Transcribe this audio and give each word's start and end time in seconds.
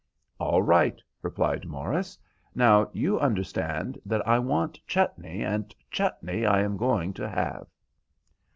"All 0.39 0.63
right," 0.63 0.99
replied 1.21 1.67
Morris. 1.67 2.17
"Now 2.55 2.89
you 2.91 3.19
understand 3.19 4.01
that 4.03 4.27
I 4.27 4.39
want 4.39 4.79
chutney, 4.87 5.43
and 5.43 5.75
chutney 5.91 6.43
I 6.43 6.61
am 6.61 6.75
going 6.75 7.13
to 7.13 7.29
have." 7.29 7.67